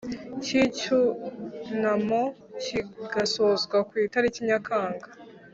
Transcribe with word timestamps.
cy 0.43 0.51
icyunamo 0.65 2.21
kigasozwa 2.63 3.77
ku 3.87 3.93
itariki 4.05 4.39
ya 4.41 4.45
Nyakanga 4.47 5.07